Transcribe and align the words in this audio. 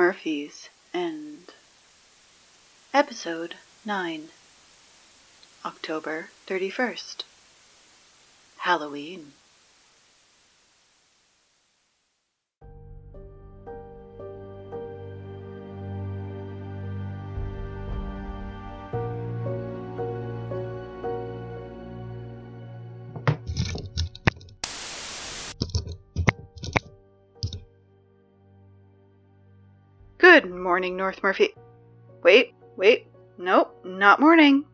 Murphy's 0.00 0.70
End. 0.94 1.52
Episode 2.94 3.56
9 3.84 4.30
October 5.62 6.30
31st. 6.46 7.24
Halloween. 8.60 9.32
Good 30.40 30.50
morning, 30.50 30.96
North 30.96 31.22
Murphy. 31.22 31.54
Wait, 32.22 32.54
wait. 32.74 33.08
Nope, 33.36 33.78
not 33.84 34.20
morning. 34.20 34.64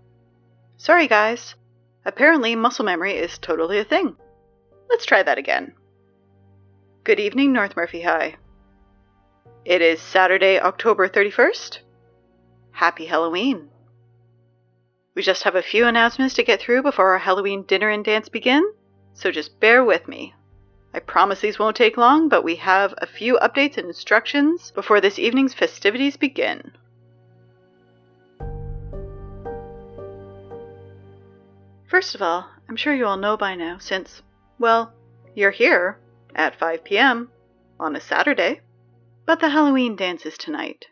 Sorry, 0.77 1.09
guys. 1.09 1.57
Apparently, 2.05 2.55
muscle 2.55 2.85
memory 2.85 3.15
is 3.15 3.37
totally 3.39 3.81
a 3.81 3.85
thing. 3.85 4.15
Let's 4.89 5.05
try 5.05 5.25
that 5.25 5.39
again. 5.39 5.73
Good 7.03 7.19
evening, 7.19 7.53
North 7.53 7.75
Murphy 7.75 8.03
High. 8.03 8.37
It 9.65 9.83
is 9.83 10.01
Saturday, 10.01 10.61
October 10.61 11.09
31st. 11.09 11.79
Happy 12.71 13.07
Halloween. 13.07 13.69
We 15.17 15.23
just 15.23 15.43
have 15.43 15.57
a 15.57 15.63
few 15.63 15.85
announcements 15.89 16.37
to 16.37 16.45
get 16.45 16.61
through 16.61 16.83
before 16.85 17.11
our 17.11 17.19
Halloween 17.19 17.65
dinner 17.65 17.91
and 17.91 18.05
dance 18.05 18.29
begin, 18.29 18.63
so 19.15 19.33
just 19.33 19.59
bear 19.59 19.83
with 19.83 20.07
me. 20.07 20.33
I 20.97 21.01
promise 21.01 21.43
these 21.43 21.59
won't 21.59 21.77
take 21.77 21.99
long, 21.99 22.31
but 22.31 22.43
we 22.43 22.57
have 22.57 22.95
a 22.97 23.07
few 23.07 23.39
updates 23.43 23.77
and 23.77 23.87
instructions 23.87 24.71
before 24.71 24.99
this 24.99 25.19
evening's 25.19 25.53
festivities 25.53 26.17
begin. 26.17 26.73
First 31.87 32.15
of 32.15 32.23
all, 32.23 32.49
I'm 32.67 32.77
sure 32.77 32.95
you 32.95 33.05
all 33.05 33.19
know 33.19 33.37
by 33.37 33.55
now 33.57 33.77
since, 33.77 34.23
well, 34.59 34.95
you're 35.35 35.51
here 35.51 35.99
at 36.35 36.59
5 36.59 36.83
p.m. 36.83 37.31
on 37.79 37.95
a 37.95 38.01
Saturday. 38.01 38.63
But 39.27 39.41
the 39.41 39.51
Halloween 39.51 39.97
dance 39.97 40.25
is 40.25 40.39
tonight. 40.39 40.87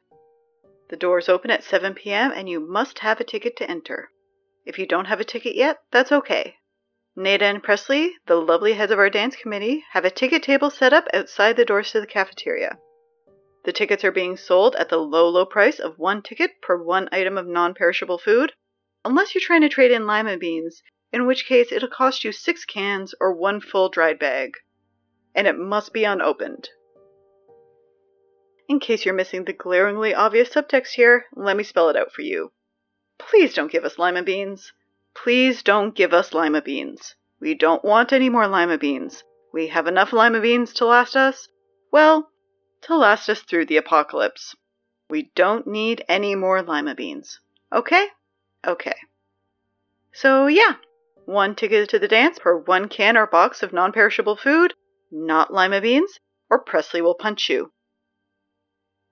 The 0.90 0.96
doors 0.96 1.30
open 1.30 1.50
at 1.50 1.64
7 1.64 1.94
p.m. 1.94 2.30
and 2.30 2.46
you 2.46 2.60
must 2.60 2.98
have 2.98 3.20
a 3.20 3.24
ticket 3.24 3.56
to 3.56 3.70
enter. 3.70 4.10
If 4.66 4.78
you 4.78 4.86
don't 4.86 5.06
have 5.06 5.20
a 5.20 5.24
ticket 5.24 5.54
yet, 5.56 5.78
that's 5.90 6.12
okay. 6.12 6.56
Nada 7.16 7.44
and 7.44 7.62
Presley, 7.62 8.16
the 8.26 8.34
lovely 8.34 8.72
heads 8.72 8.90
of 8.90 8.98
our 8.98 9.08
dance 9.08 9.36
committee, 9.36 9.84
have 9.92 10.04
a 10.04 10.10
ticket 10.10 10.42
table 10.42 10.68
set 10.68 10.92
up 10.92 11.06
outside 11.14 11.56
the 11.56 11.64
doors 11.64 11.92
to 11.92 12.00
the 12.00 12.08
cafeteria. 12.08 12.76
The 13.64 13.72
tickets 13.72 14.04
are 14.04 14.10
being 14.10 14.36
sold 14.36 14.74
at 14.74 14.88
the 14.88 14.98
low, 14.98 15.28
low 15.28 15.46
price 15.46 15.78
of 15.78 15.98
one 15.98 16.22
ticket 16.22 16.60
per 16.60 16.76
one 16.76 17.08
item 17.12 17.38
of 17.38 17.46
non 17.46 17.72
perishable 17.72 18.18
food, 18.18 18.52
unless 19.04 19.32
you're 19.32 19.42
trying 19.44 19.60
to 19.60 19.68
trade 19.68 19.92
in 19.92 20.08
lima 20.08 20.36
beans, 20.36 20.82
in 21.12 21.24
which 21.24 21.46
case 21.46 21.70
it'll 21.70 21.88
cost 21.88 22.24
you 22.24 22.32
six 22.32 22.64
cans 22.64 23.14
or 23.20 23.32
one 23.32 23.60
full 23.60 23.88
dried 23.88 24.18
bag. 24.18 24.56
And 25.36 25.46
it 25.46 25.56
must 25.56 25.92
be 25.92 26.04
unopened. 26.04 26.68
In 28.68 28.80
case 28.80 29.04
you're 29.04 29.14
missing 29.14 29.44
the 29.44 29.52
glaringly 29.52 30.14
obvious 30.14 30.48
subtext 30.48 30.94
here, 30.94 31.26
let 31.36 31.56
me 31.56 31.62
spell 31.62 31.90
it 31.90 31.96
out 31.96 32.12
for 32.12 32.22
you. 32.22 32.50
Please 33.18 33.54
don't 33.54 33.70
give 33.70 33.84
us 33.84 34.00
lima 34.00 34.24
beans. 34.24 34.72
Please 35.14 35.62
don't 35.62 35.94
give 35.94 36.12
us 36.12 36.34
lima 36.34 36.60
beans. 36.60 37.14
We 37.40 37.54
don't 37.54 37.84
want 37.84 38.12
any 38.12 38.28
more 38.28 38.48
lima 38.48 38.78
beans. 38.78 39.22
We 39.52 39.68
have 39.68 39.86
enough 39.86 40.12
lima 40.12 40.40
beans 40.40 40.72
to 40.74 40.86
last 40.86 41.16
us, 41.16 41.48
well, 41.92 42.30
to 42.82 42.96
last 42.96 43.28
us 43.28 43.40
through 43.42 43.66
the 43.66 43.76
apocalypse. 43.76 44.54
We 45.08 45.30
don't 45.34 45.66
need 45.66 46.04
any 46.08 46.34
more 46.34 46.62
lima 46.62 46.94
beans. 46.94 47.40
Okay? 47.72 48.08
Okay. 48.66 48.96
So, 50.12 50.46
yeah, 50.46 50.74
one 51.26 51.54
ticket 51.54 51.88
to 51.90 51.98
the 51.98 52.08
dance 52.08 52.38
per 52.38 52.56
one 52.56 52.88
can 52.88 53.16
or 53.16 53.26
box 53.26 53.62
of 53.62 53.72
non 53.72 53.92
perishable 53.92 54.36
food, 54.36 54.74
not 55.10 55.52
lima 55.52 55.80
beans, 55.80 56.18
or 56.50 56.58
Presley 56.58 57.00
will 57.00 57.14
punch 57.14 57.48
you. 57.48 57.72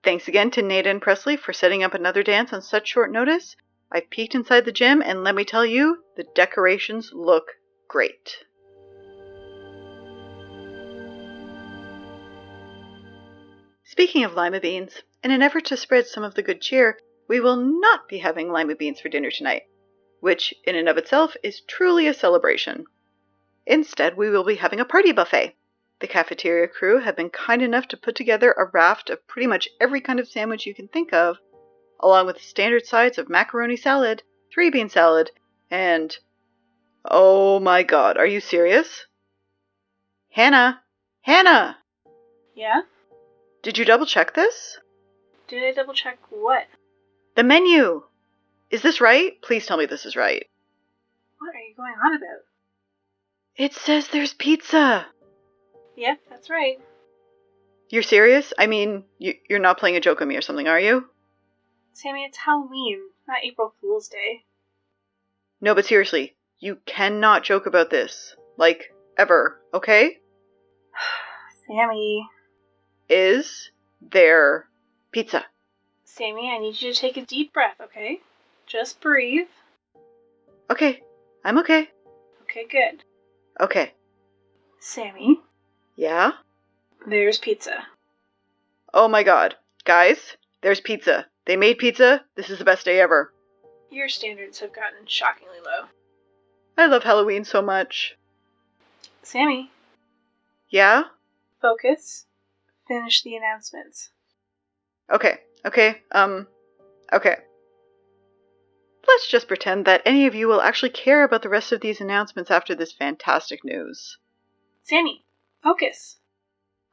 Thanks 0.03 0.27
again 0.27 0.51
to 0.51 0.61
Nada 0.61 0.89
and 0.89 1.01
Presley 1.01 1.37
for 1.37 1.53
setting 1.53 1.83
up 1.83 1.93
another 1.93 2.23
dance 2.23 2.51
on 2.51 2.61
such 2.61 2.89
short 2.89 3.11
notice. 3.11 3.55
I 3.95 4.01
peeked 4.01 4.33
inside 4.33 4.65
the 4.65 4.71
gym, 4.71 5.03
and 5.03 5.23
let 5.23 5.35
me 5.35 5.45
tell 5.45 5.63
you, 5.63 6.03
the 6.15 6.25
decorations 6.33 7.11
look 7.13 7.45
great. 7.87 8.39
Speaking 13.83 14.23
of 14.23 14.33
lima 14.33 14.59
beans, 14.59 15.03
in 15.23 15.29
an 15.29 15.43
effort 15.43 15.65
to 15.65 15.77
spread 15.77 16.07
some 16.07 16.23
of 16.23 16.33
the 16.33 16.41
good 16.41 16.59
cheer, 16.59 16.97
we 17.27 17.39
will 17.39 17.55
not 17.55 18.09
be 18.09 18.17
having 18.17 18.51
lima 18.51 18.73
beans 18.73 18.99
for 18.99 19.09
dinner 19.09 19.29
tonight, 19.29 19.63
which 20.21 20.55
in 20.65 20.75
and 20.75 20.89
of 20.89 20.97
itself 20.97 21.37
is 21.43 21.61
truly 21.61 22.07
a 22.07 22.15
celebration. 22.15 22.85
Instead, 23.67 24.17
we 24.17 24.31
will 24.31 24.43
be 24.43 24.55
having 24.55 24.79
a 24.79 24.85
party 24.85 25.11
buffet. 25.11 25.55
The 25.99 26.07
cafeteria 26.07 26.67
crew 26.67 26.97
have 27.01 27.15
been 27.15 27.29
kind 27.29 27.61
enough 27.61 27.87
to 27.89 27.97
put 27.97 28.15
together 28.15 28.53
a 28.53 28.65
raft 28.73 29.11
of 29.11 29.27
pretty 29.27 29.45
much 29.45 29.69
every 29.79 30.01
kind 30.01 30.19
of 30.19 30.27
sandwich 30.27 30.65
you 30.65 30.73
can 30.73 30.87
think 30.87 31.13
of, 31.13 31.37
along 32.03 32.27
with 32.27 32.35
the 32.35 32.43
standard 32.43 32.85
sides 32.85 33.17
of 33.17 33.29
macaroni 33.29 33.77
salad, 33.77 34.21
three 34.53 34.69
bean 34.69 34.89
salad, 34.89 35.31
and. 35.71 36.15
Oh 37.05 37.59
my 37.59 37.83
god, 37.83 38.17
are 38.17 38.25
you 38.25 38.39
serious? 38.39 39.05
Hannah! 40.29 40.81
Hannah! 41.21 41.77
Yeah? 42.55 42.81
Did 43.61 43.77
you 43.77 43.85
double 43.85 44.05
check 44.05 44.33
this? 44.33 44.79
Did 45.47 45.63
I 45.63 45.71
double 45.73 45.93
check 45.93 46.19
what? 46.29 46.67
The 47.35 47.43
menu! 47.43 48.03
Is 48.69 48.81
this 48.81 49.01
right? 49.01 49.41
Please 49.41 49.65
tell 49.65 49.77
me 49.77 49.85
this 49.85 50.05
is 50.05 50.15
right. 50.15 50.45
What 51.39 51.55
are 51.55 51.59
you 51.59 51.75
going 51.75 51.93
on 51.93 52.15
about? 52.15 52.43
It 53.55 53.73
says 53.73 54.07
there's 54.07 54.33
pizza! 54.33 55.05
Yep, 55.95 56.19
that's 56.29 56.49
right. 56.49 56.79
You're 57.89 58.01
serious? 58.01 58.53
I 58.57 58.67
mean, 58.67 59.03
you're 59.19 59.59
not 59.59 59.77
playing 59.77 59.95
a 59.95 60.01
joke 60.01 60.21
on 60.21 60.27
me 60.27 60.35
or 60.35 60.41
something, 60.41 60.67
are 60.67 60.79
you? 60.79 61.07
Sammy, 61.93 62.23
it's 62.25 62.37
Halloween, 62.37 62.99
not 63.27 63.43
April 63.43 63.73
Fool's 63.79 64.07
Day. 64.07 64.43
No, 65.61 65.73
but 65.75 65.85
seriously, 65.85 66.35
you 66.59 66.77
cannot 66.85 67.43
joke 67.43 67.65
about 67.65 67.89
this. 67.89 68.35
Like, 68.57 68.93
ever, 69.17 69.59
okay? 69.73 70.17
Sammy. 71.67 72.27
Is 73.09 73.71
there 74.01 74.67
pizza? 75.11 75.45
Sammy, 76.05 76.49
I 76.49 76.57
need 76.59 76.81
you 76.81 76.93
to 76.93 76.99
take 76.99 77.17
a 77.17 77.25
deep 77.25 77.53
breath, 77.53 77.77
okay? 77.81 78.19
Just 78.67 79.01
breathe. 79.01 79.47
Okay, 80.69 81.01
I'm 81.43 81.57
okay. 81.59 81.89
Okay, 82.43 82.65
good. 82.69 83.03
Okay. 83.59 83.93
Sammy, 84.79 85.39
Yeah? 85.95 86.31
there's 87.07 87.37
pizza. 87.37 87.85
Oh 88.93 89.07
my 89.07 89.23
god. 89.23 89.55
Guys, 89.85 90.37
there's 90.61 90.79
pizza. 90.79 91.25
They 91.45 91.55
made 91.57 91.77
pizza. 91.77 92.23
This 92.35 92.49
is 92.49 92.59
the 92.59 92.65
best 92.65 92.85
day 92.85 92.99
ever. 92.99 93.33
Your 93.89 94.09
standards 94.09 94.59
have 94.59 94.73
gotten 94.73 95.05
shockingly 95.05 95.59
low. 95.63 95.87
I 96.77 96.87
love 96.87 97.03
Halloween 97.03 97.43
so 97.43 97.61
much. 97.61 98.17
Sammy, 99.21 99.71
Yeah? 100.69 101.03
focus. 101.61 102.25
Finish 102.87 103.23
the 103.23 103.35
announcements. 103.35 104.09
Okay, 105.11 105.37
okay, 105.65 106.01
um, 106.11 106.47
okay. 107.13 107.37
Let's 109.07 109.27
just 109.27 109.47
pretend 109.47 109.85
that 109.85 110.01
any 110.05 110.25
of 110.27 110.35
you 110.35 110.47
will 110.47 110.61
actually 110.61 110.89
care 110.89 111.23
about 111.23 111.41
the 111.41 111.49
rest 111.49 111.71
of 111.71 111.81
these 111.81 112.01
announcements 112.01 112.49
after 112.51 112.73
this 112.73 112.91
fantastic 112.91 113.63
news. 113.63 114.17
Sammy, 114.83 115.23
focus. 115.61 116.17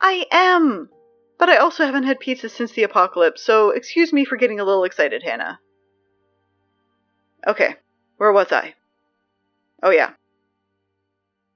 I 0.00 0.26
am! 0.31 0.91
But 1.40 1.48
I 1.48 1.56
also 1.56 1.87
haven't 1.87 2.02
had 2.02 2.20
pizza 2.20 2.50
since 2.50 2.72
the 2.72 2.82
apocalypse, 2.82 3.42
so 3.42 3.70
excuse 3.70 4.12
me 4.12 4.26
for 4.26 4.37
getting 4.37 4.60
a 4.60 4.64
little 4.64 4.84
excited, 4.84 5.22
Hannah. 5.22 5.58
Okay, 7.46 7.76
where 8.19 8.31
was 8.31 8.52
I? 8.52 8.75
Oh, 9.82 9.88
yeah. 9.88 10.10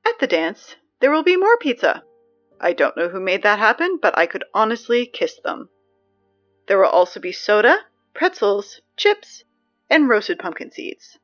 At 0.07 0.19
the 0.21 0.27
dance, 0.27 0.77
there 1.01 1.11
will 1.11 1.23
be 1.23 1.37
more 1.37 1.59
pizza. 1.59 2.03
I 2.59 2.73
don't 2.73 2.97
know 2.97 3.11
who 3.11 3.21
made 3.21 3.43
that 3.43 3.59
happen, 3.59 3.99
but 4.01 4.17
I 4.17 4.25
could 4.25 4.45
honestly 4.55 5.05
kiss 5.05 5.39
them. 5.45 5.69
There 6.67 6.79
will 6.79 6.89
also 6.89 7.21
be 7.21 7.33
soda, 7.33 7.77
pretzels, 8.15 8.81
chips, 8.97 9.45
and 9.91 10.09
roasted 10.09 10.39
pumpkin 10.39 10.71
seeds. 10.71 11.19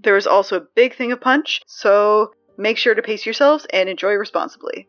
There 0.00 0.16
is 0.16 0.28
also 0.28 0.56
a 0.56 0.68
big 0.76 0.94
thing 0.94 1.10
of 1.10 1.20
punch, 1.20 1.62
so 1.66 2.32
make 2.56 2.78
sure 2.78 2.94
to 2.94 3.02
pace 3.02 3.26
yourselves 3.26 3.66
and 3.70 3.88
enjoy 3.88 4.12
responsibly. 4.12 4.86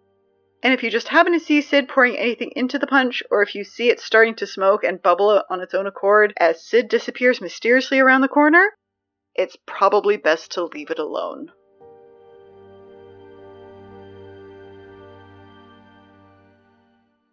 And 0.62 0.74
if 0.74 0.84
you 0.84 0.90
just 0.90 1.08
happen 1.08 1.32
to 1.34 1.40
see 1.40 1.62
Sid 1.62 1.88
pouring 1.88 2.18
anything 2.18 2.52
into 2.56 2.78
the 2.78 2.88
punch, 2.88 3.24
or 3.32 3.42
if 3.42 3.56
you 3.56 3.64
see 3.64 3.90
it 3.90 4.02
starting 4.02 4.36
to 4.36 4.48
smoke 4.48 4.84
and 4.84 5.02
bubble 5.02 5.42
on 5.50 5.62
its 5.62 5.74
own 5.74 5.88
accord 5.88 6.34
as 6.38 6.66
Sid 6.66 6.90
disappears 6.90 7.40
mysteriously 7.40 8.00
around 8.00 8.22
the 8.22 8.28
corner, 8.28 8.74
it's 9.36 9.56
probably 9.66 10.18
best 10.18 10.52
to 10.52 10.66
leave 10.66 10.90
it 10.90 11.00
alone. 11.00 11.52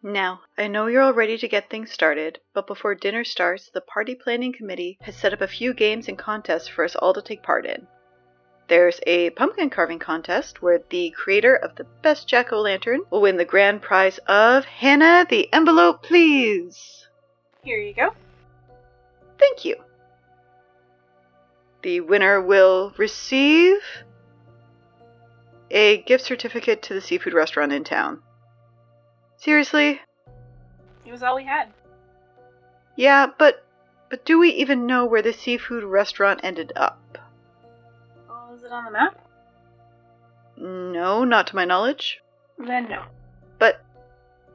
Now, 0.05 0.43
I 0.57 0.69
know 0.69 0.87
you're 0.87 1.03
all 1.03 1.13
ready 1.13 1.37
to 1.37 1.49
get 1.49 1.69
things 1.69 1.91
started, 1.91 2.39
but 2.55 2.69
before 2.69 2.95
dinner 2.95 3.25
starts, 3.25 3.71
the 3.71 3.81
party 3.81 4.15
planning 4.15 4.53
committee 4.53 4.99
has 5.01 5.17
set 5.17 5.33
up 5.33 5.41
a 5.41 5.49
few 5.49 5.75
games 5.75 6.07
and 6.07 6.17
contests 6.17 6.69
for 6.69 6.85
us 6.85 6.95
all 6.95 7.13
to 7.13 7.21
take 7.21 7.43
part 7.43 7.67
in. 7.67 7.89
There's 8.69 8.99
a 9.07 9.31
pumpkin 9.31 9.71
carving 9.71 10.01
contest 10.01 10.61
where 10.61 10.81
the 10.91 11.11
creator 11.11 11.55
of 11.55 11.77
the 11.77 11.85
best 12.03 12.27
jack 12.27 12.53
o' 12.53 12.61
lantern 12.61 13.03
will 13.11 13.21
win 13.21 13.37
the 13.37 13.45
grand 13.45 13.81
prize 13.81 14.19
of 14.27 14.65
Hannah, 14.65 15.25
the 15.29 15.53
envelope, 15.53 16.03
please. 16.03 17.07
Here 17.63 17.79
you 17.79 17.95
go. 17.95 18.11
Thank 19.39 19.65
you. 19.65 19.77
The 21.83 22.01
winner 22.01 22.41
will 22.41 22.93
receive 22.97 23.79
a 25.71 26.03
gift 26.03 26.25
certificate 26.25 26.83
to 26.83 26.95
the 26.95 27.01
seafood 27.01 27.35
restaurant 27.35 27.73
in 27.73 27.85
town. 27.85 28.23
Seriously? 29.37 30.01
It 31.05 31.13
was 31.13 31.23
all 31.23 31.37
we 31.37 31.45
had. 31.45 31.69
Yeah, 32.97 33.27
but 33.39 33.65
but 34.09 34.25
do 34.25 34.39
we 34.39 34.51
even 34.51 34.87
know 34.87 35.05
where 35.05 35.23
the 35.23 35.33
seafood 35.33 35.85
restaurant 35.85 36.41
ended 36.43 36.73
up? 36.75 37.19
It 38.67 38.73
on 38.73 38.85
the 38.85 38.91
map? 38.91 39.17
No, 40.57 41.23
not 41.23 41.47
to 41.49 41.57
my 41.57 41.65
knowledge. 41.65 42.21
Then 42.59 42.89
no. 42.89 43.05
But 43.61 43.81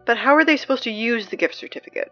but 0.03 0.17
how 0.17 0.35
are 0.35 0.43
they 0.43 0.57
supposed 0.57 0.83
to 0.83 0.91
use 0.91 1.27
the 1.27 1.37
gift 1.37 1.55
certificate? 1.55 2.11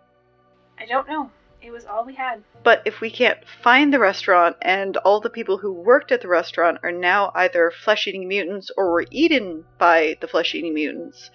I 0.80 0.86
don't 0.86 1.10
know. 1.10 1.30
It 1.62 1.72
was 1.72 1.86
all 1.86 2.06
we 2.06 2.16
had. 2.16 2.42
But 2.63 2.84
if 2.86 3.01
we 3.01 3.12
can't 3.12 3.40
find 3.62 3.94
the 3.94 4.00
restaurant 4.00 4.56
and 4.62 4.96
all 4.98 5.19
the 5.19 5.30
people 5.30 5.57
who 5.57 5.74
worked 5.74 6.13
at 6.13 6.22
the 6.22 6.30
restaurant 6.30 6.78
are 6.84 6.92
now 6.94 7.34
either 7.36 7.69
flesh 7.69 8.07
eating 8.07 8.30
mutants 8.30 8.72
or 8.78 8.92
were 8.92 9.06
eaten 9.12 9.66
by 9.78 10.16
the 10.22 10.28
flesh 10.30 10.56
eating 10.56 10.74
mutants, 10.74 11.31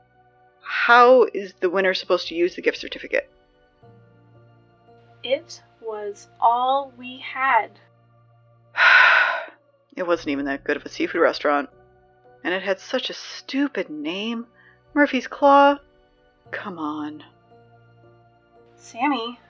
how 0.62 1.26
is 1.34 1.52
the 1.60 1.69
winner 1.69 1.93
supposed 1.93 2.28
to 2.28 2.34
use 2.34 2.55
the 2.55 2.62
gift 2.62 2.78
certificate? 2.78 3.28
It 5.22 5.60
was 5.82 6.28
all 6.40 6.90
we 6.96 7.19
had. 7.19 7.69
It 9.96 10.06
wasn't 10.06 10.31
even 10.31 10.44
that 10.46 10.64
good 10.64 10.76
of 10.76 10.85
a 10.85 10.88
seafood 10.88 11.20
restaurant. 11.20 11.69
And 12.43 12.52
it 12.52 12.62
had 12.62 12.81
such 12.81 13.11
a 13.11 13.14
stupid 13.14 13.88
name 13.88 14.46
Murphy's 14.93 15.26
Claw. 15.26 15.79
Come 16.50 16.79
on. 16.79 17.25
Sammy, 18.76 19.41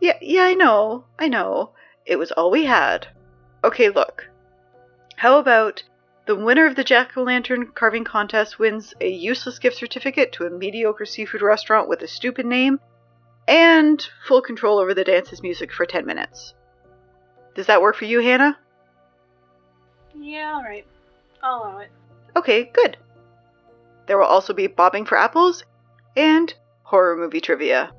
Yeah, 0.00 0.16
yeah, 0.22 0.44
I 0.44 0.54
know. 0.54 1.04
I 1.18 1.28
know. 1.28 1.72
It 2.06 2.18
was 2.18 2.32
all 2.32 2.50
we 2.50 2.64
had. 2.64 3.08
Okay, 3.64 3.90
look. 3.90 4.30
How 5.16 5.38
about 5.38 5.82
the 6.26 6.36
winner 6.36 6.66
of 6.66 6.76
the 6.76 6.84
jack 6.84 7.16
o' 7.16 7.22
lantern 7.22 7.72
carving 7.72 8.04
contest 8.04 8.58
wins 8.58 8.94
a 9.00 9.08
useless 9.08 9.58
gift 9.58 9.76
certificate 9.76 10.32
to 10.32 10.46
a 10.46 10.50
mediocre 10.50 11.04
seafood 11.04 11.42
restaurant 11.42 11.88
with 11.88 12.00
a 12.02 12.08
stupid 12.08 12.46
name 12.46 12.78
and 13.48 14.08
full 14.24 14.40
control 14.40 14.78
over 14.78 14.94
the 14.94 15.04
dance's 15.04 15.42
music 15.42 15.72
for 15.72 15.84
10 15.84 16.06
minutes? 16.06 16.54
Does 17.54 17.66
that 17.66 17.82
work 17.82 17.96
for 17.96 18.04
you, 18.04 18.20
Hannah? 18.20 18.56
Yeah, 20.14 20.54
alright. 20.56 20.86
I'll 21.42 21.62
allow 21.62 21.78
it. 21.78 21.90
Okay, 22.36 22.64
good. 22.64 22.96
There 24.06 24.18
will 24.18 24.26
also 24.26 24.52
be 24.52 24.66
bobbing 24.66 25.04
for 25.04 25.16
apples 25.16 25.64
and 26.16 26.52
horror 26.82 27.16
movie 27.16 27.40
trivia. 27.40 27.92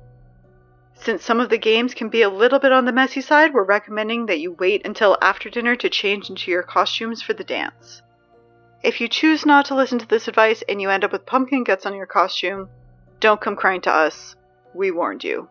Since 0.94 1.24
some 1.24 1.40
of 1.40 1.48
the 1.48 1.58
games 1.58 1.94
can 1.94 2.10
be 2.10 2.22
a 2.22 2.28
little 2.28 2.58
bit 2.58 2.70
on 2.70 2.84
the 2.84 2.92
messy 2.92 3.20
side, 3.20 3.52
we're 3.52 3.64
recommending 3.64 4.26
that 4.26 4.38
you 4.38 4.52
wait 4.52 4.86
until 4.86 5.18
after 5.20 5.50
dinner 5.50 5.74
to 5.76 5.88
change 5.88 6.30
into 6.30 6.50
your 6.50 6.62
costumes 6.62 7.22
for 7.22 7.32
the 7.32 7.44
dance. 7.44 8.02
If 8.82 9.00
you 9.00 9.08
choose 9.08 9.46
not 9.46 9.64
to 9.66 9.74
listen 9.74 9.98
to 10.00 10.06
this 10.06 10.28
advice 10.28 10.62
and 10.68 10.80
you 10.80 10.90
end 10.90 11.04
up 11.04 11.12
with 11.12 11.26
pumpkin 11.26 11.64
guts 11.64 11.86
on 11.86 11.94
your 11.94 12.06
costume, 12.06 12.68
don't 13.20 13.40
come 13.40 13.56
crying 13.56 13.80
to 13.82 13.92
us. 13.92 14.36
We 14.74 14.90
warned 14.90 15.24
you. 15.24 15.48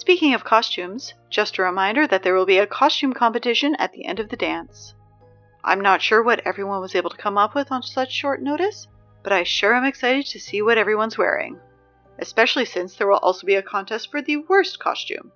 Speaking 0.00 0.32
of 0.32 0.44
costumes, 0.44 1.12
just 1.28 1.58
a 1.58 1.62
reminder 1.62 2.06
that 2.06 2.22
there 2.22 2.32
will 2.32 2.46
be 2.46 2.56
a 2.56 2.66
costume 2.66 3.12
competition 3.12 3.74
at 3.74 3.92
the 3.92 4.06
end 4.06 4.18
of 4.18 4.30
the 4.30 4.36
dance. 4.36 4.94
I'm 5.62 5.82
not 5.82 6.00
sure 6.00 6.22
what 6.22 6.40
everyone 6.46 6.80
was 6.80 6.94
able 6.94 7.10
to 7.10 7.18
come 7.18 7.36
up 7.36 7.54
with 7.54 7.70
on 7.70 7.82
such 7.82 8.10
short 8.10 8.40
notice, 8.40 8.88
but 9.22 9.30
I 9.30 9.42
sure 9.42 9.74
am 9.74 9.84
excited 9.84 10.24
to 10.24 10.40
see 10.40 10.62
what 10.62 10.78
everyone's 10.78 11.18
wearing. 11.18 11.60
Especially 12.18 12.64
since 12.64 12.96
there 12.96 13.08
will 13.08 13.18
also 13.18 13.46
be 13.46 13.56
a 13.56 13.62
contest 13.62 14.10
for 14.10 14.22
the 14.22 14.38
worst 14.38 14.78
costume. 14.78 15.32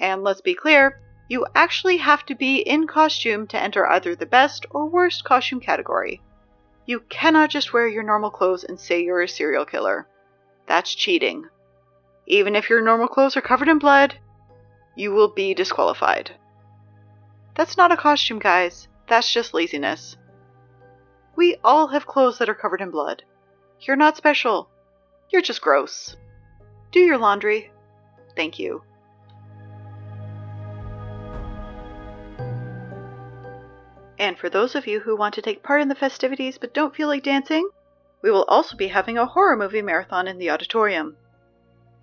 And 0.00 0.24
let's 0.24 0.40
be 0.40 0.56
clear, 0.56 1.00
you 1.28 1.46
actually 1.54 1.98
have 1.98 2.26
to 2.26 2.34
be 2.34 2.56
in 2.56 2.88
costume 2.88 3.46
to 3.46 3.62
enter 3.62 3.88
either 3.88 4.16
the 4.16 4.26
best 4.26 4.66
or 4.72 4.86
worst 4.86 5.22
costume 5.22 5.60
category. 5.60 6.20
You 6.86 7.04
cannot 7.08 7.50
just 7.50 7.72
wear 7.72 7.86
your 7.86 8.02
normal 8.02 8.32
clothes 8.32 8.64
and 8.64 8.80
say 8.80 9.04
you're 9.04 9.22
a 9.22 9.28
serial 9.28 9.64
killer. 9.64 10.08
That's 10.66 10.92
cheating. 10.92 11.44
Even 12.32 12.56
if 12.56 12.70
your 12.70 12.80
normal 12.80 13.08
clothes 13.08 13.36
are 13.36 13.42
covered 13.42 13.68
in 13.68 13.78
blood, 13.78 14.14
you 14.96 15.12
will 15.12 15.28
be 15.28 15.52
disqualified. 15.52 16.30
That's 17.54 17.76
not 17.76 17.92
a 17.92 17.96
costume, 17.98 18.38
guys. 18.38 18.88
That's 19.06 19.30
just 19.30 19.52
laziness. 19.52 20.16
We 21.36 21.56
all 21.62 21.88
have 21.88 22.06
clothes 22.06 22.38
that 22.38 22.48
are 22.48 22.54
covered 22.54 22.80
in 22.80 22.90
blood. 22.90 23.22
You're 23.82 23.96
not 23.96 24.16
special. 24.16 24.70
You're 25.30 25.42
just 25.42 25.60
gross. 25.60 26.16
Do 26.90 27.00
your 27.00 27.18
laundry. 27.18 27.70
Thank 28.34 28.58
you. 28.58 28.82
And 34.18 34.38
for 34.38 34.48
those 34.48 34.74
of 34.74 34.86
you 34.86 35.00
who 35.00 35.18
want 35.18 35.34
to 35.34 35.42
take 35.42 35.62
part 35.62 35.82
in 35.82 35.88
the 35.88 35.94
festivities 35.94 36.56
but 36.56 36.72
don't 36.72 36.96
feel 36.96 37.08
like 37.08 37.24
dancing, 37.24 37.68
we 38.22 38.30
will 38.30 38.44
also 38.44 38.74
be 38.74 38.88
having 38.88 39.18
a 39.18 39.26
horror 39.26 39.54
movie 39.54 39.82
marathon 39.82 40.26
in 40.26 40.38
the 40.38 40.48
auditorium. 40.48 41.18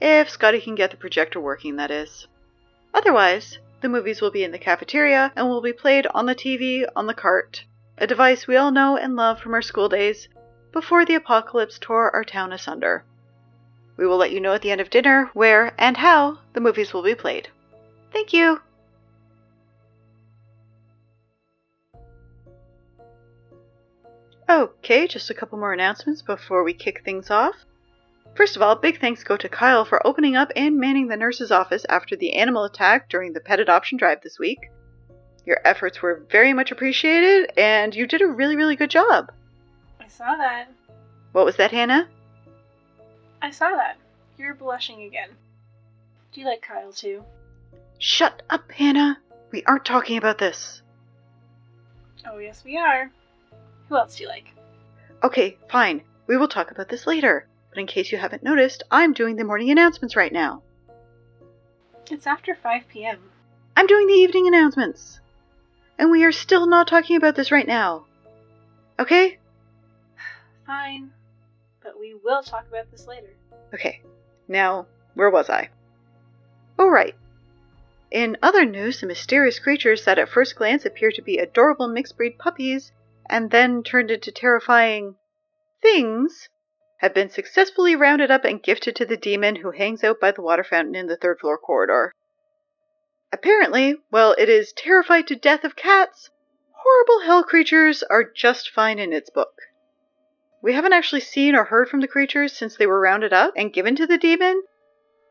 If 0.01 0.29
Scotty 0.29 0.62
can 0.62 0.75
get 0.75 0.91
the 0.91 0.98
projector 0.98 1.39
working, 1.39 1.75
that 1.75 1.91
is. 1.91 2.27
Otherwise, 2.94 3.60
the 3.82 3.89
movies 3.89 4.22
will 4.22 4.32
be 4.32 4.44
in 4.44 4.51
the 4.51 4.60
cafeteria 4.60 5.32
and 5.36 5.48
will 5.48 5.62
be 5.62 5.74
played 5.74 6.08
on 6.08 6.25
the 6.25 6.36
TV 6.36 6.88
on 6.96 7.06
the 7.08 7.13
cart, 7.13 7.65
a 7.98 8.08
device 8.08 8.48
we 8.48 8.56
all 8.56 8.72
know 8.72 8.98
and 8.98 9.15
love 9.15 9.39
from 9.39 9.53
our 9.53 9.62
school 9.62 9.89
days 9.89 10.29
before 10.72 11.06
the 11.06 11.15
apocalypse 11.15 11.77
tore 11.79 12.13
our 12.15 12.24
town 12.24 12.53
asunder. 12.53 13.03
We 13.98 14.08
will 14.08 14.18
let 14.18 14.32
you 14.32 14.39
know 14.39 14.53
at 14.53 14.62
the 14.62 14.72
end 14.72 14.79
of 14.79 14.89
dinner 14.89 15.29
where 15.34 15.74
and 15.77 15.98
how 15.98 16.39
the 16.53 16.62
movies 16.62 16.94
will 16.94 17.03
be 17.03 17.15
played. 17.15 17.50
Thank 18.13 18.32
you! 18.32 18.62
Okay, 24.50 25.08
just 25.08 25.29
a 25.29 25.34
couple 25.34 25.60
more 25.60 25.74
announcements 25.74 26.22
before 26.22 26.63
we 26.63 26.74
kick 26.74 27.03
things 27.03 27.29
off. 27.29 27.65
First 28.36 28.55
of 28.55 28.62
all, 28.62 28.75
big 28.75 29.01
thanks 29.01 29.24
go 29.24 29.36
to 29.38 29.50
Kyle 29.50 29.83
for 29.83 30.05
opening 30.07 30.36
up 30.36 30.51
and 30.55 30.77
manning 30.77 31.07
the 31.07 31.17
nurse's 31.17 31.51
office 31.51 31.86
after 31.89 32.15
the 32.15 32.36
animal 32.36 32.63
attack 32.63 33.09
during 33.09 33.33
the 33.33 33.41
pet 33.41 33.59
adoption 33.59 33.98
drive 33.98 34.21
this 34.21 34.39
week. 34.39 34.69
Your 35.45 35.59
efforts 35.65 36.01
were 36.01 36.24
very 36.31 36.53
much 36.53 36.71
appreciated, 36.71 37.51
and 37.57 37.93
you 37.93 38.07
did 38.07 38.21
a 38.21 38.27
really, 38.27 38.55
really 38.55 38.75
good 38.75 38.89
job. 38.89 39.31
I 40.00 40.07
saw 40.07 40.36
that. 40.38 40.69
What 41.31 41.45
was 41.45 41.57
that, 41.57 41.71
Hannah? 41.71 42.07
I 43.41 43.51
saw 43.51 43.69
that. 43.71 43.98
You're 44.38 44.53
blushing 44.53 45.03
again. 45.03 45.29
Do 46.31 46.41
you 46.41 46.48
like 46.48 46.62
Kyle 46.62 46.93
too? 46.93 47.24
Shut 47.98 48.41
up, 48.50 48.71
Hannah! 48.71 49.19
We 49.51 49.63
aren't 49.63 49.86
talking 49.86 50.17
about 50.17 50.38
this. 50.38 50.81
Oh, 52.25 52.38
yes, 52.38 52.63
we 52.63 52.77
are. 52.77 53.09
Who 53.89 53.98
else 53.98 54.15
do 54.15 54.24
you 54.24 54.29
like? 54.29 54.45
Okay, 55.24 55.57
fine. 55.69 56.03
We 56.27 56.38
will 56.38 56.48
talk 56.48 56.71
about 56.71 56.89
this 56.89 57.07
later. 57.07 57.48
But 57.69 57.79
in 57.79 57.88
case 57.88 58.11
you 58.11 58.17
haven't 58.17 58.43
noticed, 58.43 58.83
I'm 58.89 59.13
doing 59.13 59.35
the 59.35 59.43
morning 59.43 59.69
announcements 59.69 60.15
right 60.15 60.33
now. 60.33 60.63
It's 62.09 62.25
after 62.25 62.55
5 62.55 62.88
p.m. 62.89 63.19
I'm 63.77 63.85
doing 63.85 64.07
the 64.07 64.13
evening 64.13 64.47
announcements. 64.47 65.19
And 65.97 66.09
we 66.09 66.23
are 66.23 66.31
still 66.31 66.65
not 66.65 66.88
talking 66.88 67.15
about 67.17 67.35
this 67.35 67.51
right 67.51 67.67
now. 67.67 68.05
Okay? 68.97 69.38
Fine. 70.65 71.11
But 71.83 71.99
we 71.99 72.15
will 72.23 72.41
talk 72.41 72.67
about 72.67 72.89
this 72.89 73.05
later. 73.05 73.29
Okay. 73.73 74.01
Now, 74.47 74.88
where 75.13 75.29
was 75.29 75.49
I? 75.49 75.69
Oh, 76.79 76.88
right. 76.88 77.15
In 78.09 78.38
other 78.41 78.65
news, 78.65 79.01
the 79.01 79.07
mysterious 79.07 79.59
creatures 79.59 80.05
that 80.05 80.17
at 80.17 80.29
first 80.29 80.55
glance 80.55 80.85
appear 80.85 81.11
to 81.11 81.21
be 81.21 81.38
adorable 81.38 81.88
mixed 81.88 82.17
breed 82.17 82.39
puppies 82.39 82.91
and 83.29 83.51
then 83.51 83.83
turned 83.83 84.09
into 84.09 84.31
terrifying 84.31 85.15
things 85.81 86.49
have 87.00 87.13
been 87.13 87.29
successfully 87.29 87.96
rounded 87.96 88.29
up 88.29 88.46
and 88.46 88.62
gifted 88.63 88.96
to 88.96 89.06
the 89.06 89.18
demon 89.18 89.58
who 89.58 89.72
hangs 89.72 90.03
out 90.03 90.20
by 90.20 90.32
the 90.32 90.41
water 90.41 90.63
fountain 90.63 90.96
in 90.96 91.08
the 91.08 91.18
third 91.18 91.39
floor 91.39 91.58
corridor. 91.58 92.13
Apparently, 93.32 93.96
while 94.10 94.34
it 94.38 94.50
is 94.50 94.74
terrified 94.74 95.27
to 95.27 95.36
death 95.36 95.63
of 95.63 95.75
cats, 95.75 96.29
horrible 96.72 97.22
hell 97.22 97.44
creatures 97.44 98.03
are 98.03 98.24
just 98.24 98.70
fine 98.70 99.00
in 99.00 99.13
its 99.13 99.29
book. 99.29 99.62
We 100.62 100.74
haven't 100.74 100.94
actually 100.94 101.22
seen 101.22 101.56
or 101.56 101.65
heard 101.65 101.88
from 101.88 102.01
the 102.01 102.08
creatures 102.08 102.51
since 102.53 102.75
they 102.75 102.88
were 102.88 103.00
rounded 103.00 103.32
up 103.32 103.53
and 103.56 103.74
given 103.74 103.96
to 103.96 104.08
the 104.08 104.18
demon, 104.18 104.63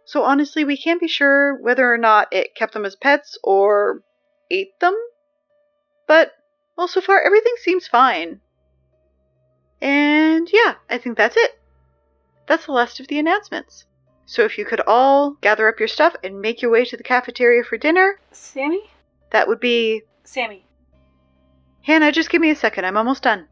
so 0.07 0.23
honestly, 0.23 0.65
we 0.65 0.79
can't 0.79 1.01
be 1.01 1.07
sure 1.09 1.55
whether 1.61 1.93
or 1.93 1.99
not 1.99 2.29
it 2.33 2.55
kept 2.55 2.73
them 2.73 2.87
as 2.87 2.97
pets 2.97 3.37
or 3.45 4.03
ate 4.51 4.81
them. 4.81 4.97
But, 6.07 6.33
well, 6.79 6.89
so 6.89 7.03
far 7.03 7.21
everything 7.21 7.53
seems 7.59 7.87
fine. 7.87 8.41
And 9.83 10.49
yeah, 10.51 10.77
I 10.89 10.97
think 10.97 11.19
that's 11.19 11.37
it. 11.37 11.58
That's 12.49 12.65
the 12.65 12.73
last 12.73 12.99
of 12.99 13.09
the 13.09 13.19
announcements. 13.19 13.85
So 14.25 14.43
if 14.43 14.57
you 14.59 14.65
could 14.65 14.81
all 14.87 15.33
gather 15.43 15.69
up 15.69 15.79
your 15.79 15.89
stuff 15.89 16.15
and 16.25 16.41
make 16.41 16.63
your 16.63 16.71
way 16.71 16.85
to 16.87 16.97
the 16.97 17.03
cafeteria 17.03 17.63
for 17.63 17.77
dinner, 17.77 18.19
Sammy? 18.33 18.91
that 19.31 19.47
would 19.47 19.61
be. 19.61 20.03
Sammy. 20.25 20.65
Hannah, 21.83 22.11
just 22.11 22.31
give 22.31 22.41
me 22.41 22.51
a 22.51 22.57
second. 22.57 22.85
I'm 22.85 22.97
almost 22.97 23.23
done. 23.23 23.47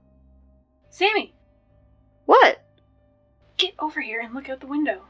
Sammy! 0.91 1.35
What? 2.25 2.63
Get 3.57 3.75
over 3.79 4.01
here 4.01 4.21
and 4.21 4.35
look 4.35 4.49
out 4.49 4.61
the 4.61 4.67
window. 4.67 5.03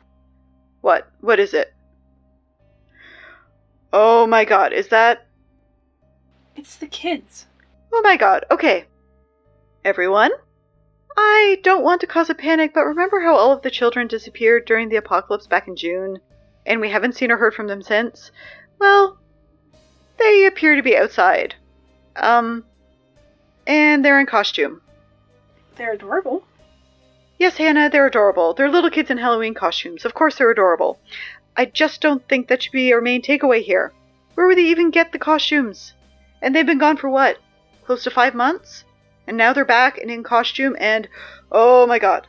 What? 0.80 1.10
What 1.20 1.40
is 1.40 1.54
it? 1.54 1.72
Oh 3.92 4.26
my 4.26 4.44
god, 4.44 4.72
is 4.72 4.88
that. 4.88 5.26
It's 6.54 6.76
the 6.76 6.86
kids. 6.86 7.46
Oh 7.92 8.02
my 8.02 8.16
god, 8.16 8.44
okay. 8.50 8.84
Everyone? 9.84 10.30
I 11.16 11.58
don't 11.62 11.84
want 11.84 12.00
to 12.02 12.06
cause 12.06 12.28
a 12.28 12.34
panic, 12.34 12.72
but 12.74 12.84
remember 12.84 13.20
how 13.20 13.34
all 13.34 13.52
of 13.52 13.62
the 13.62 13.70
children 13.70 14.06
disappeared 14.06 14.66
during 14.66 14.88
the 14.88 14.96
apocalypse 14.96 15.46
back 15.46 15.66
in 15.66 15.76
June, 15.76 16.18
and 16.66 16.80
we 16.80 16.90
haven't 16.90 17.14
seen 17.14 17.30
or 17.30 17.36
heard 17.36 17.54
from 17.54 17.68
them 17.68 17.82
since? 17.82 18.30
Well, 18.78 19.18
they 20.18 20.46
appear 20.46 20.76
to 20.76 20.82
be 20.82 20.96
outside. 20.96 21.54
Um, 22.16 22.64
and 23.66 24.04
they're 24.04 24.20
in 24.20 24.26
costume. 24.26 24.80
They're 25.76 25.92
adorable. 25.92 26.44
Yes, 27.38 27.58
Hannah, 27.58 27.90
they're 27.90 28.06
adorable. 28.06 28.54
They're 28.54 28.70
little 28.70 28.90
kids 28.90 29.10
in 29.10 29.18
Halloween 29.18 29.52
costumes. 29.52 30.04
Of 30.04 30.14
course 30.14 30.36
they're 30.36 30.50
adorable. 30.50 30.98
I 31.56 31.66
just 31.66 32.00
don't 32.00 32.26
think 32.28 32.48
that 32.48 32.62
should 32.62 32.72
be 32.72 32.92
our 32.92 33.00
main 33.00 33.22
takeaway 33.22 33.62
here. 33.62 33.92
Where 34.34 34.46
would 34.46 34.56
they 34.56 34.64
even 34.64 34.90
get 34.90 35.12
the 35.12 35.18
costumes? 35.18 35.92
And 36.40 36.54
they've 36.54 36.64
been 36.66 36.78
gone 36.78 36.96
for 36.96 37.10
what? 37.10 37.38
Close 37.84 38.04
to 38.04 38.10
five 38.10 38.34
months? 38.34 38.84
And 39.26 39.36
now 39.36 39.52
they're 39.52 39.64
back 39.64 39.98
and 39.98 40.10
in 40.10 40.22
costume 40.22 40.76
and 40.78 41.08
oh 41.50 41.86
my 41.86 41.98
god. 41.98 42.26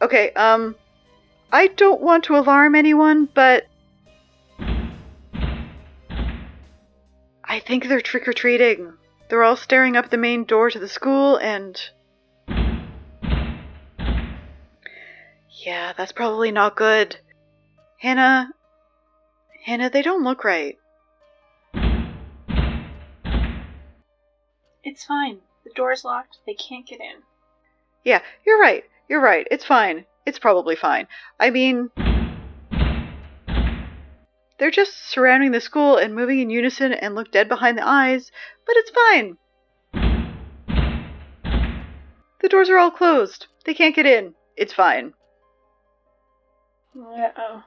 Okay, 0.00 0.30
um 0.32 0.76
I 1.52 1.68
don't 1.68 2.00
want 2.00 2.24
to 2.24 2.36
alarm 2.36 2.74
anyone, 2.74 3.28
but 3.32 3.66
I 7.44 7.60
think 7.60 7.86
they're 7.86 8.00
trick 8.00 8.26
or 8.26 8.32
treating. 8.32 8.94
They're 9.28 9.44
all 9.44 9.56
staring 9.56 9.96
up 9.96 10.10
the 10.10 10.16
main 10.16 10.44
door 10.44 10.70
to 10.70 10.78
the 10.78 10.88
school 10.88 11.36
and 11.36 11.80
Yeah, 15.64 15.92
that's 15.96 16.12
probably 16.12 16.52
not 16.52 16.76
good. 16.76 17.16
Hannah 18.00 18.50
Hannah, 19.64 19.90
they 19.90 20.02
don't 20.02 20.22
look 20.22 20.44
right. 20.44 20.78
It's 24.84 25.04
fine. 25.04 25.40
Door's 25.76 26.04
locked. 26.04 26.38
They 26.46 26.54
can't 26.54 26.86
get 26.86 27.00
in. 27.00 27.22
Yeah, 28.04 28.22
you're 28.44 28.58
right. 28.58 28.84
You're 29.08 29.20
right. 29.20 29.46
It's 29.50 29.64
fine. 29.64 30.06
It's 30.24 30.38
probably 30.38 30.74
fine. 30.74 31.06
I 31.38 31.50
mean, 31.50 31.90
they're 34.58 34.70
just 34.70 35.10
surrounding 35.10 35.52
the 35.52 35.60
school 35.60 35.96
and 35.96 36.14
moving 36.14 36.40
in 36.40 36.50
unison 36.50 36.92
and 36.92 37.14
look 37.14 37.30
dead 37.30 37.48
behind 37.48 37.78
the 37.78 37.86
eyes, 37.86 38.32
but 38.66 38.76
it's 38.76 38.90
fine. 38.90 39.36
The 42.40 42.48
doors 42.48 42.68
are 42.70 42.78
all 42.78 42.90
closed. 42.90 43.46
They 43.64 43.74
can't 43.74 43.94
get 43.94 44.06
in. 44.06 44.34
It's 44.56 44.72
fine. 44.72 45.12
Uh 46.96 47.28
oh. 47.36 47.62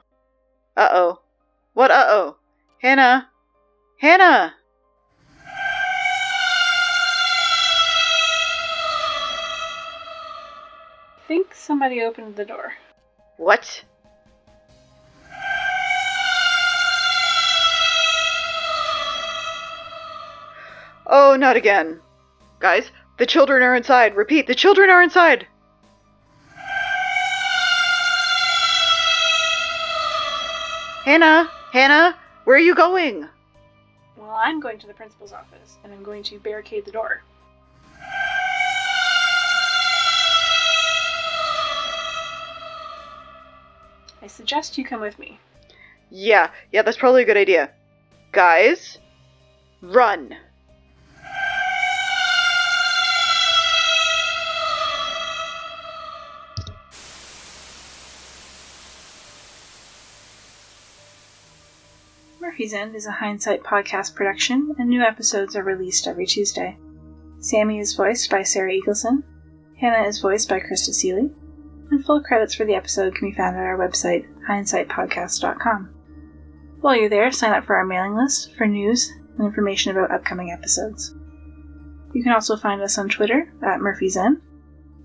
Uh 0.76 0.88
oh. 0.90 1.20
What 1.74 1.90
uh 1.90 2.06
oh? 2.08 2.36
Hannah! 2.82 3.28
Hannah! 4.00 4.54
Somebody 11.60 12.02
opened 12.02 12.36
the 12.36 12.44
door. 12.44 12.72
What? 13.36 13.84
Oh, 21.06 21.36
not 21.36 21.56
again. 21.56 22.00
Guys, 22.60 22.90
the 23.18 23.26
children 23.26 23.62
are 23.62 23.74
inside. 23.74 24.14
Repeat, 24.14 24.46
the 24.46 24.54
children 24.54 24.90
are 24.90 25.02
inside. 25.02 25.46
Hannah, 31.04 31.50
Hannah, 31.72 32.16
where 32.44 32.56
are 32.56 32.60
you 32.60 32.74
going? 32.74 33.26
Well, 34.16 34.30
I'm 34.30 34.60
going 34.60 34.78
to 34.78 34.86
the 34.86 34.94
principal's 34.94 35.32
office, 35.32 35.78
and 35.82 35.92
I'm 35.92 36.02
going 36.02 36.22
to 36.24 36.38
barricade 36.38 36.84
the 36.84 36.92
door. 36.92 37.22
I 44.22 44.26
suggest 44.26 44.76
you 44.76 44.84
come 44.84 45.00
with 45.00 45.18
me. 45.18 45.38
Yeah, 46.10 46.50
yeah, 46.72 46.82
that's 46.82 46.98
probably 46.98 47.22
a 47.22 47.26
good 47.26 47.36
idea. 47.36 47.70
Guys, 48.32 48.98
run. 49.80 50.36
Murphy's 62.40 62.74
End 62.74 62.94
is 62.94 63.06
a 63.06 63.12
Hindsight 63.12 63.62
podcast 63.62 64.14
production, 64.14 64.74
and 64.78 64.88
new 64.88 65.00
episodes 65.00 65.56
are 65.56 65.62
released 65.62 66.06
every 66.06 66.26
Tuesday. 66.26 66.76
Sammy 67.38 67.78
is 67.78 67.94
voiced 67.94 68.30
by 68.30 68.42
Sarah 68.42 68.72
Eagleson, 68.72 69.22
Hannah 69.78 70.06
is 70.06 70.18
voiced 70.18 70.48
by 70.48 70.60
Krista 70.60 70.92
Seeley, 70.92 71.30
and 71.90 72.04
full 72.04 72.22
credits 72.22 72.54
for 72.54 72.64
the 72.64 72.74
episode 72.74 73.14
can 73.14 73.30
be 73.30 73.36
found 73.36 73.56
at 73.56 73.62
our 73.62 73.76
website, 73.76 74.26
hindsightpodcast.com. 74.48 75.90
While 76.80 76.96
you're 76.96 77.08
there, 77.08 77.30
sign 77.30 77.52
up 77.52 77.64
for 77.64 77.76
our 77.76 77.84
mailing 77.84 78.14
list 78.14 78.54
for 78.56 78.66
news 78.66 79.12
and 79.36 79.46
information 79.46 79.96
about 79.96 80.10
upcoming 80.10 80.50
episodes. 80.50 81.14
You 82.12 82.22
can 82.22 82.32
also 82.32 82.56
find 82.56 82.80
us 82.80 82.98
on 82.98 83.08
Twitter 83.08 83.52
at 83.62 83.80
Murphy's 83.80 84.16
End. 84.16 84.40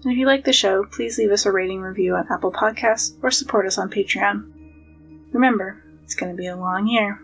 And 0.04 0.12
if 0.12 0.18
you 0.18 0.26
like 0.26 0.46
the 0.46 0.54
show, 0.54 0.86
please 0.86 1.18
leave 1.18 1.32
us 1.32 1.46
a 1.46 1.52
rating 1.52 1.82
review 1.82 2.16
on 2.16 2.28
Apple 2.32 2.52
Podcasts 2.52 3.18
or 3.22 3.32
support 3.32 3.66
us 3.66 3.78
on 3.78 3.90
Patreon. 3.90 4.52
Remember, 5.34 5.84
it's 6.04 6.16
going 6.16 6.32
to 6.32 6.38
be 6.38 6.48
a 6.48 6.56
long 6.56 6.88
year. 6.88 7.20